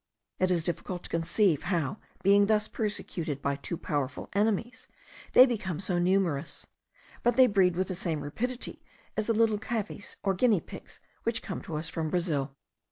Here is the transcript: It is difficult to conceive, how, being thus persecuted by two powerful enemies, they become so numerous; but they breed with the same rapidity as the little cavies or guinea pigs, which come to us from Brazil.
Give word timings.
It 0.39 0.49
is 0.49 0.63
difficult 0.63 1.03
to 1.03 1.11
conceive, 1.11 1.61
how, 1.61 1.99
being 2.23 2.47
thus 2.47 2.67
persecuted 2.67 3.39
by 3.39 3.55
two 3.55 3.77
powerful 3.77 4.29
enemies, 4.33 4.87
they 5.33 5.45
become 5.45 5.79
so 5.79 5.99
numerous; 5.99 6.65
but 7.21 7.35
they 7.35 7.45
breed 7.45 7.75
with 7.75 7.87
the 7.87 7.93
same 7.93 8.21
rapidity 8.23 8.81
as 9.15 9.27
the 9.27 9.33
little 9.35 9.59
cavies 9.59 10.15
or 10.23 10.33
guinea 10.33 10.59
pigs, 10.59 11.01
which 11.21 11.43
come 11.43 11.61
to 11.61 11.75
us 11.75 11.87
from 11.87 12.09
Brazil. 12.09 12.55